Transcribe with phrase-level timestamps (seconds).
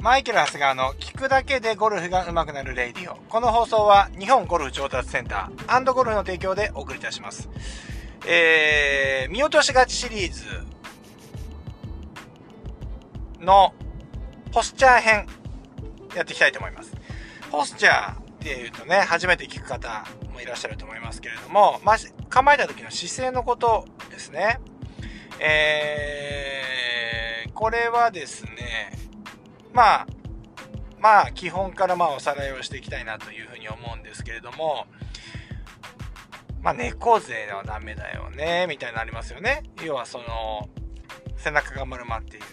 [0.00, 3.16] マイケル・ハスガーの聞くだけでゴルフが上手くなるレイディオ。
[3.28, 7.50] この放送は日本ゴルフ上達センターゴルフの提供でお送りいたします。
[8.26, 10.44] えー、見落としがちシリーズ
[13.40, 13.74] の
[14.52, 15.26] ポスチャー編
[16.16, 16.96] やっていきたいと思います。
[17.50, 21.96] ポスチャーっていうとね、初めて聞く方もいらっしゃると思いますけれども、まあ、
[22.30, 24.60] 構えた時の姿勢のことですね。
[25.40, 28.99] えー、これはですね、
[29.72, 30.06] まあ、
[30.98, 34.86] まあ、基本からまあおさらいをしていきたいなというふうに思うんですけれども、
[36.62, 39.62] まあ、猫背はダメだよね、みたいなのありますよね。
[39.82, 40.68] 要はその、
[41.36, 42.46] 背中が丸まっている。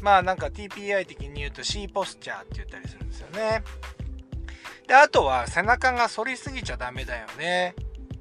[0.00, 3.62] まあなんか TPI 的に言うと C ポスチャーって言ったりするんですよね。
[4.86, 7.74] で、あとは背中が反りすぎちゃダメだよね。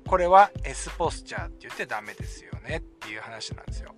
[0.08, 3.94] これは S ポスチャーって言ってダメですよねっていう話なんですよ。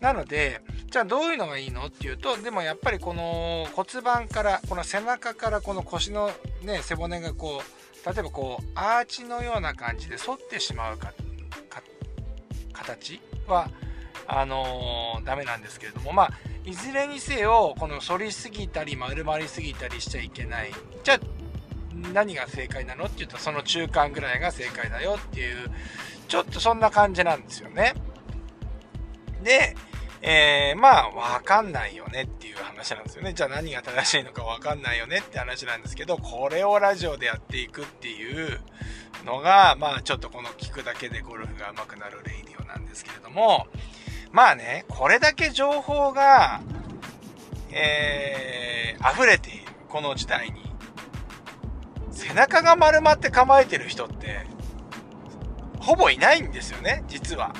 [0.00, 6.30] なので、じゃあどういうのがいいのっていうと、でもやっぱりこの骨盤から、この背中からこの腰の
[6.62, 11.12] ね、背骨がこう、例えばこう、アーチのような感じで反ってしまうか、
[12.72, 13.70] 形は、
[14.26, 16.30] あのー、ダメなんですけれども、まあ、
[16.64, 20.72] いずれにせよ、この反りすぎたり丸まりすぎたりしちゃいけない。
[21.02, 21.20] じゃあ、
[22.12, 25.70] 何が正解なのって言うと、その中間ぐらいが正解だよっていう、
[26.28, 27.94] ちょっとそんな感じなんですよね。
[29.44, 29.76] で、
[30.22, 33.34] えー、まあ、わかんないよねっていう話なんですよね。
[33.34, 38.58] じゃあ何が正しいのかわかんないよねって話なんですけど、これをラジオでやっていくっていう
[39.26, 43.66] のが、まあ、ちょっとこの聞くだけでゴルフが上手くなるレイディオなんですけれども、
[44.32, 46.62] まあね、これだけ情報が、
[47.70, 50.64] えー、溢れている、この時代に。
[52.10, 54.46] 背中が丸まって構えてる人って、
[55.80, 57.52] ほぼいないんですよね、実は。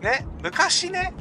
[0.00, 1.12] ね、昔ね、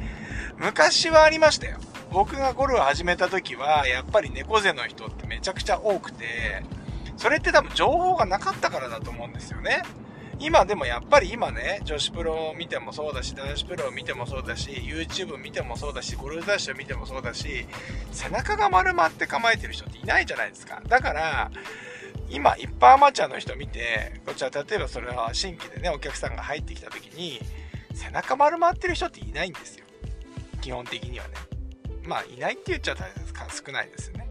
[0.58, 1.78] 昔はありましたよ。
[2.12, 6.64] 僕がゴルフ始めた時は、やっぱり猫背の人ってめちゃくちゃ多くて、
[7.18, 9.84] それって多分情報がなかったからだと思うんですよね。
[10.40, 17.68] 今でもやっぱり今ね、女子プロを見てもそうだし、男子プロを見てもそうだし、YouTube 見てもそうだし、ゴルフ雑誌を見てもそうだし、
[18.14, 20.82] 背中が丸まって構えてる人っていないじゃないですか。
[20.88, 21.52] だから、
[22.30, 27.42] 今、一般アマチュアの人見て、こちら、例えばそれは新規でね、お客さんが入ってきた時に、
[28.00, 29.86] 背中丸まってる人っていないんですよ。
[30.62, 31.36] 基本的にはね。
[32.06, 34.30] まあ、いないって言っちゃ大切か少ないですよね。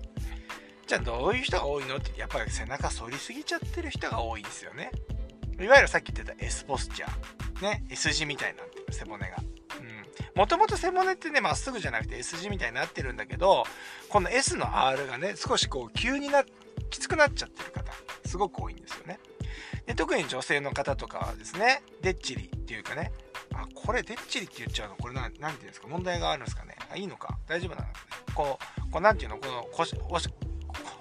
[0.87, 4.91] じゃあ、どういう人が多いのって、やっぱり背中反りすぎちゃってる人が多いんですよね。
[5.61, 7.63] いわゆるさっき言ってた S ポスチャー。
[7.63, 9.37] ね、S 字みたいになってる、背骨が。
[10.35, 13.65] もともと背骨ってね、まっすぐじゃなくて S 字みたいになってるんだけど、
[14.09, 16.45] この S の R がね、少しこう急にな、
[16.91, 17.93] きつくなっちゃってる方、
[18.25, 19.19] すごく多いんですよね。
[19.87, 23.11] で特に女性の方とかはですね、デッチリっていうかね、
[23.89, 24.97] これ、でっちりって言っちゃうの？
[24.97, 25.89] これな、なんていうんですか？
[25.89, 26.77] 問題があるんですかね？
[26.93, 27.39] あ、いいのか？
[27.47, 27.95] 大丈夫なのかね？
[28.35, 29.39] こう、こう、なんていうの？
[29.39, 30.29] この腰、おし、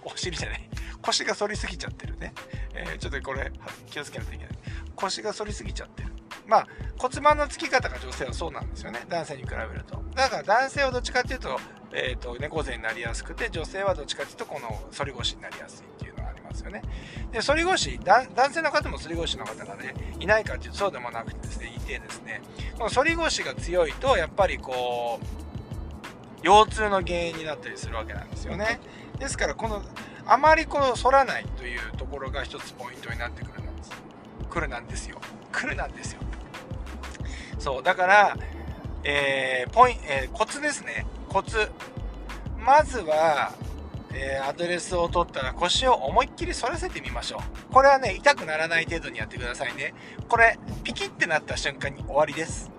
[0.06, 0.70] お尻じゃない。
[1.02, 2.34] 腰が反りすぎちゃってるね。
[2.74, 3.52] えー、ちょっとこれ、
[3.88, 4.54] 気をつけないといけない。
[4.96, 6.14] 腰が反りすぎちゃってる。
[6.48, 6.68] まあ、
[6.98, 9.04] 骨盤のつき方が女性はそうなんですよね。
[9.10, 10.02] 男性に比べると。
[10.16, 11.60] だから男性はどっちかっていうと、
[11.92, 16.16] えっ、ー、と、猫背になりやすくて、女性はどっちかっていうと、この反り腰になりやすいっていう
[16.64, 17.32] のがありますよね。
[17.32, 22.42] で、反り腰、男性の方も反り腰の方がね、いないかっていうとそうでもなくてですね、いてですね、
[22.78, 28.80] この反り腰が強いと、やっぱりこう、腰痛の原因になったりするわけなんですよね。
[29.20, 29.82] ですから、この、
[30.26, 33.92] あまりこの反らないというところが一つポイントになってくるんです。
[34.50, 35.20] 来るなんですよ。
[35.52, 36.22] 来るなんですよ。
[37.60, 38.38] そう、だから、
[39.04, 41.06] えー、ポイン、えー、コツですね。
[41.30, 41.70] コツ。
[42.58, 43.54] まずは、
[44.20, 47.38] えー、アドレスを取ったら腰を思いっきり反らせてみましょ
[47.70, 47.74] う。
[47.74, 49.94] これはね、痛くならない程度にやってくださいね。
[50.28, 52.72] これ、ピキってなった瞬間に終わりです。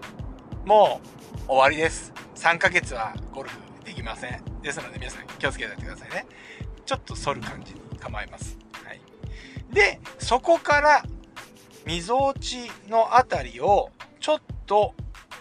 [0.64, 1.00] も
[1.46, 2.12] う、終わりです。
[2.34, 4.42] 3ヶ月はゴルフできません。
[4.62, 6.26] ですので皆さん気をつけておいてくださいね。
[6.84, 8.58] ちょっと反る感じに構えます。
[8.84, 9.00] はい。
[9.72, 11.04] で、そこから、
[11.86, 14.92] みぞおちのあたりを、ちょっと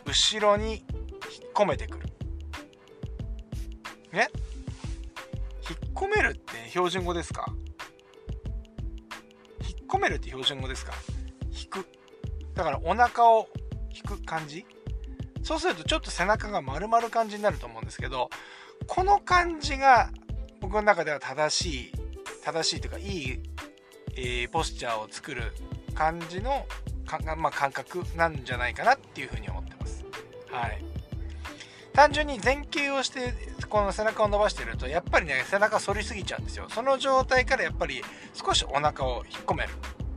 [0.06, 0.84] 後ろに引っ
[1.56, 2.08] 込めてくる。
[4.12, 4.30] ね？
[5.70, 7.54] 引っ込めるって標準語ですか？
[9.62, 10.94] 引っ込めるって標準語ですか？
[11.52, 11.88] 引く。
[12.54, 13.48] だからお腹を
[13.94, 14.66] 引く感じ？
[15.44, 18.30] そうするとちょっと背中が丸まる感じになると思うんですけど、
[18.88, 20.10] この感じが
[20.60, 21.92] 僕の中では正しい、
[22.44, 23.40] 正しいというかいい、
[24.16, 25.54] えー、ポスチャーを作る
[25.94, 26.66] 感じの
[27.06, 30.04] か、まあ、感覚なんじゃないかなっていうふうに思ってます。
[30.52, 30.84] はい。
[31.98, 33.34] 単純に前傾をして
[33.70, 36.68] この背中を伸ばしてるとやっぱりね背中反りすぎちゃうんですよ。
[36.70, 38.04] その状態からやっぱり
[38.36, 39.70] 少しお腹を引っ込める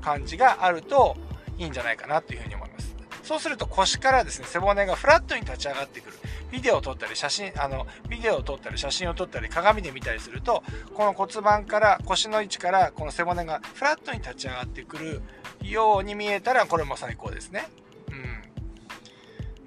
[0.03, 1.17] 感じがあると
[1.57, 2.95] いいんじゃないかなというふうに思います。
[3.23, 6.19] そうすると腰からですね背骨がフラットに立ち上がってくる。
[6.53, 10.63] ビデオを撮ったり写真あのビデオを撮ったり写真を撮ったり鏡で見たりすると
[10.93, 15.23] この骨盤から腰の位置からこの背骨がフラットに立ち上がってくる
[15.63, 17.71] ように見えたらこれも最高ですね。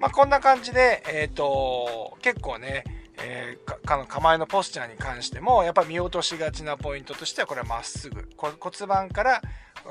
[0.04, 2.84] まあ、こんな感じで、えっ、ー、と結構ね
[3.16, 8.54] えー、かの構えのポスチャーに関してもやっぱり見落としがちなポイントとしてはこれはまっすぐ骨
[8.86, 9.40] 盤から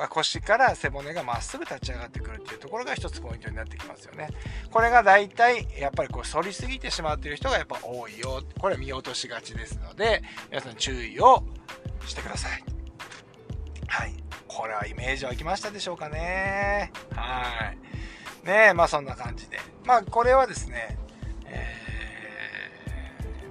[0.10, 4.28] 腰から背骨がまっすぐ立ち上がってくるっていうところが一つポイントになってきますよね。
[4.70, 8.44] これが大体やっぱりこう反りすぎてしまっている人がやっぱ多いよ。
[8.60, 11.44] これは見落としがちですので皆さん注意を
[12.06, 12.64] してください。
[13.88, 14.14] はい。
[14.48, 16.92] これはイメージ湧きましたでしょうかね。
[17.16, 17.93] はい。
[18.44, 19.60] ねえ、まあそんな感じで。
[19.86, 20.98] まあこれはですね、
[21.46, 21.78] え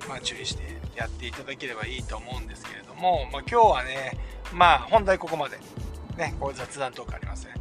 [0.00, 0.62] ー、まあ注意して
[0.94, 4.18] やっていただければいいと思うんですけれども、まあ今日はね、
[4.52, 5.58] まあ本題ここまで。
[6.16, 7.54] ね、こういう雑談トークありますね。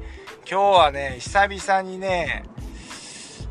[0.49, 2.43] 今日はね、久々にね、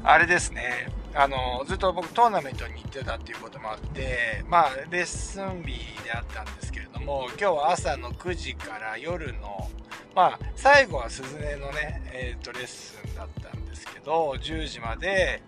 [0.05, 9.71] あれですね、あの、ずっと僕トーナメントに行ってたっていうこともあって、まあ、レッスン日であったんですけれども、今日は朝の9時から夜の、
[10.15, 15.43] まあ、最後は鈴音のね、えっ、ー、と、レッスンだったんですけど、10時まで、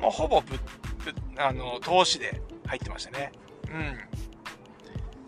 [0.00, 0.62] もうほぼぶ、ぶ
[1.36, 3.32] あの、投資で入ってましたね。
[3.70, 3.98] うん。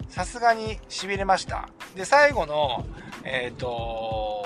[0.09, 1.69] さすがに痺れました。
[1.97, 2.87] で、最後の、
[3.25, 4.45] えっ、ー、と、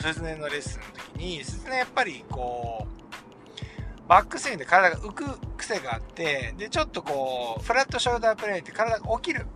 [0.00, 5.24] 鈴音のレッスンの時に、鈴音やっぱりこう、バックスイングで体が浮く
[5.56, 9.46] 癖があって、で、ちょっとこう、フラットショルダープレイって体が起きる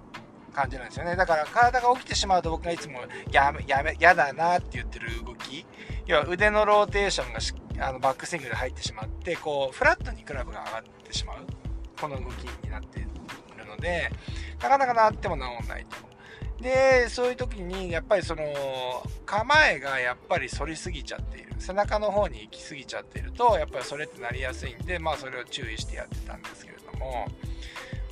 [0.53, 1.17] 感じなんですよね。
[1.17, 3.01] だから体が起きてしまうと僕がいつも
[3.31, 5.67] やめ、やめ、やだなって言ってる動き、
[6.07, 11.47] 要は腕のローテーションがしあのバックスイングで入ってしまって、こう、フラットにクラブが上がってしまう、
[12.01, 13.09] この動きになっている
[13.67, 14.11] ので、
[14.63, 16.13] なかなかなっても治んないと。
[16.63, 18.45] でそういう時にやっぱりその
[19.27, 27.27] 構えがやっぱり反りすぎちゃっている背中の方に行き過ぎちゃっているとやっぱりそれってなりやすいんでまあそれを注意してやってたんですけれども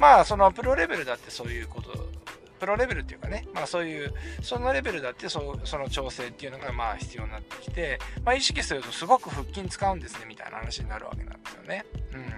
[0.00, 2.10] まあそのプロレベルだってそういうこと
[2.58, 4.12] プロレベルっていうかね、まあそういう、
[4.42, 11.86] そのレベルだってそその調整っていうのがまあ必要になってきて、まあ意識するとすごく腹筋使うんですねみたいな話になるわけなんですよね。
[12.12, 12.32] うん。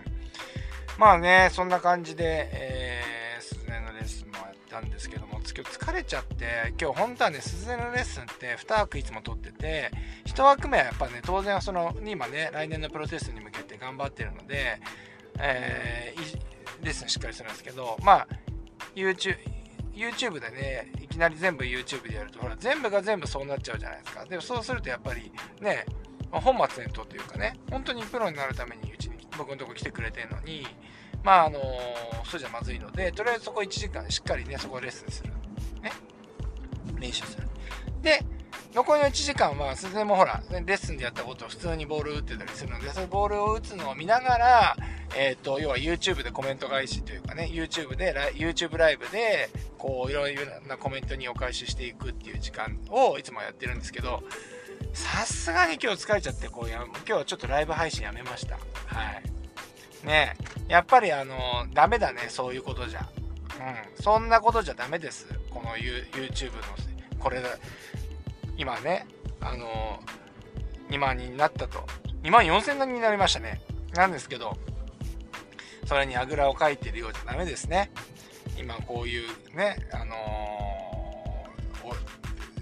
[0.98, 9.90] まあね、そんな感じで、えー、鈴音のレッスンもやったんですけども、今日疲れちゃって、今日本当はね、鈴音のレッスンって2枠いつも取ってて、
[10.26, 14.80] 1枠目はやっぱね、当然その、今ね、来年のプロテストに向けて頑張ってるので、
[15.40, 16.51] えー、
[16.82, 18.28] レッスンしっかりするんですけど、まあ、
[18.94, 19.36] YouTube、
[19.94, 24.24] YouTube でね、いきなり全部 YouTube でやると、ほら、全部が全部そうなっちゃうじゃないですか。
[24.24, 25.86] でもそうするとやっぱりね、
[26.30, 30.66] 本末転倒というかね、本当にプロになるためにうちに僕のとこ来てくれてるのに、
[31.22, 31.60] まああの
[32.24, 35.30] そうじゃまずいので、とりあえずそこ1時間しっかりね、そこレッスンする。
[35.82, 35.92] ね。
[36.98, 37.46] 練習する。
[38.00, 38.24] で、
[38.74, 44.76] 残りの1時間は、すでもほら、レッスンでやったことを普通にボール打ってたりするので、そのボールを打つのを見ながら、
[45.14, 54.22] えっ、ー、と、要は YouTube でコメント返しというかね、YouTube で、YouTube ライブで、こう、いろいろなコメントにお返ししていくっていう時間をいつもやってるんですけど、
[54.94, 58.54] さすがに今日疲れちゃって、こうや、今日はちょっとライブ配信やめました。
[58.54, 58.60] は
[60.02, 60.06] い。
[60.06, 60.34] ね
[60.68, 63.06] やっぱりあの、ダメだね、そういうことじゃ。
[63.98, 64.02] うん。
[64.02, 65.28] そんなことじゃダメです。
[65.50, 66.62] この YouTube の、
[67.18, 67.50] これだ、
[68.56, 69.06] 今ね、
[69.40, 70.00] あの、
[70.90, 71.84] 2万人になったと。
[72.22, 73.60] 2万4000人になりましたね。
[73.94, 74.56] なんですけど、
[75.86, 77.90] それにあぐらをかいてるようじゃダメですね。
[78.58, 80.14] 今こういうね、あの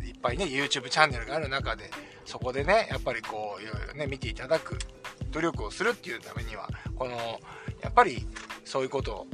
[0.00, 1.90] ー、いっぱいね、YouTube チャンネルがある中で、
[2.24, 4.78] そこでね、やっぱりこう、いろいろね、見ていただく
[5.30, 7.16] 努力をするっていうためには、この、
[7.82, 8.26] やっぱり
[8.64, 9.26] そういうことを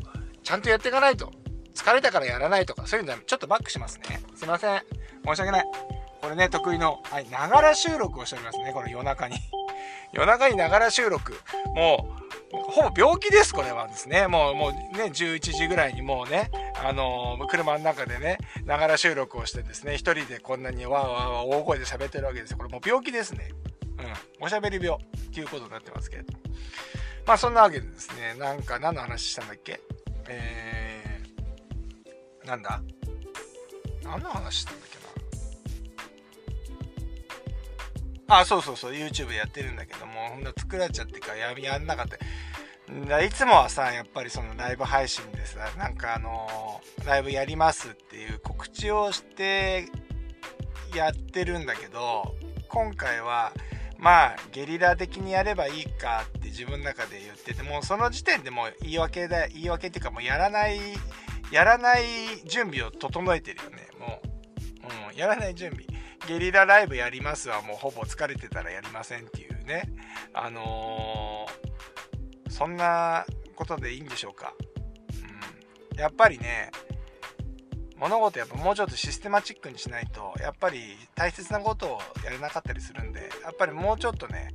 [0.43, 1.31] ちゃんとやっていかないと。
[1.75, 4.21] 疲れたからやらないとか、そういうのはちょっとバックしますね。
[4.35, 4.83] すいません。
[5.25, 5.96] 申し訳ない。
[6.27, 8.73] これね、得意の、はい、ながら収録をしておりますね。
[8.73, 9.37] この夜中に。
[10.13, 11.41] 夜中にながら収録。
[11.77, 12.17] も
[12.51, 14.27] う、ほぼ病気です、これはですね。
[14.27, 16.51] もう、もうね、11時ぐらいにもうね、
[16.85, 22.57] あのー、車の中でね、ながら収録をしてですね、一人でこんなにわーわーわー大声で喋ってるわけですよ。
[22.57, 23.53] これもう病気ですね。
[24.41, 24.45] うん。
[24.47, 26.41] おしゃべり病っていうことになってますけれども。
[27.25, 29.81] まあそんなわけでですね、なんか何の話したんだっけ？
[30.27, 32.81] えー、なんだ？
[34.03, 35.06] 何の話したんだっけ
[38.29, 42.17] あ、そうそうそう、YouTube やってるんだけども、ほんと作られちゃってからややんなかった。
[43.23, 49.87] いつもはさ、やっぱりそのライブ配信でさ、なんかあのー、ライブやりますっていう告知をして
[50.95, 52.35] やってるんだけど、
[52.69, 53.53] 今回は、
[53.99, 60.79] まあゲリラ的にやればいいかって自分の中で言っててもうその時点でもう言い訳だ言い訳っていうかもうやらない
[61.51, 62.03] やらない
[62.45, 65.87] 準備を整えてるよねもう、うん、やらない準備
[66.29, 69.93] ゲリラライブやりますはもうほぼ疲れてたらやりませんっていうね
[70.33, 73.25] あのー、そんな
[73.57, 74.55] ことでいいんでしょうか。
[75.93, 75.99] うん。
[75.99, 76.71] やっぱりね、
[77.97, 84.55] 物事やっぱもうちょっとシステマチックにしないと、やっぱり大切なことをやれなかったりするんで、やっぱりもうちょっとね、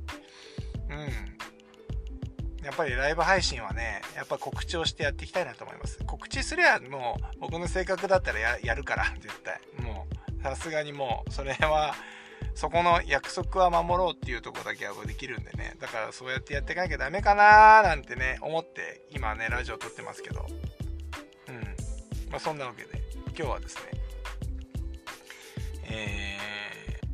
[0.88, 2.64] うん。
[2.64, 5.98] やっぱりライブ配信はね、やっぱ告知をしてやっていきたいなと思います。
[6.06, 9.60] 告知すりゃもう僕の性格だったらやるから、絶対。
[9.82, 9.91] もう、
[10.42, 11.94] さすがにもう、それは、
[12.54, 15.76] そこの約束は守ろうっていうとこだけはできるんでね。
[15.78, 20.46] だからそうやってやっていかなきゃダメかなーなんてね、思って今ね、ラジオ撮ってますけど。
[21.48, 21.76] うん。
[22.30, 23.82] まあそんなわけで、今日はですね、
[25.84, 27.06] えー、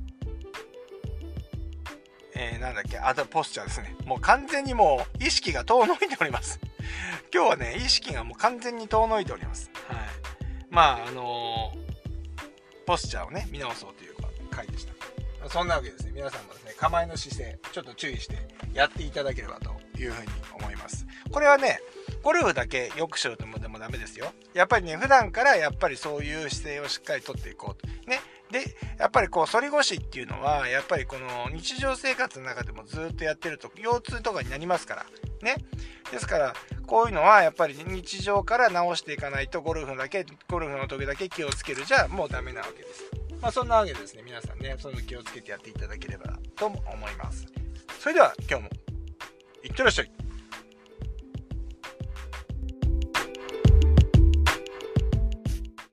[2.35, 3.95] えー、なんだっけ、あとポスチャーですね。
[4.05, 6.59] もう完全にもう意識が遠のいております。
[7.33, 9.71] 今日はね、意識がもう完全に遠のいております。
[9.87, 9.97] はい。
[10.71, 11.58] まあ、あのー、
[12.89, 14.15] ポスチャーをね、見直そうという
[14.51, 14.95] 回でした。
[15.51, 18.39] そんなわけですね、皆さんもですね、構えの姿勢、ちょっと注意して
[18.73, 20.29] やっていただければというふうに
[20.59, 21.07] 思います。
[21.31, 21.81] これはね、
[22.23, 24.33] ゴルフだけよくしようともでもダメですよ。
[24.55, 27.87] やっぱりね、普段からやっぱりそういう姿勢をしっかりとっていこうと。
[28.09, 28.21] ね。
[28.51, 28.65] で、
[28.99, 35.07] やっぱりこう、反り腰っていうのは、やっぱりこの日常生活の中でもずっとやってると、腰痛とかになりますから。
[35.43, 35.57] ね。
[36.11, 36.55] ですから、
[36.87, 43.05] こういうのはやっぱり日常から直していかないと、ゴルフだけ、ゴルフの時だけ気をつけるじゃもうダメなわけです。
[43.41, 46.77] まあ、そんなわけですね、皆さんね、その気をつけてやっていただければと思
[47.09, 47.47] います。
[48.01, 48.71] それでは今日も
[49.63, 50.28] いってらっしゃい。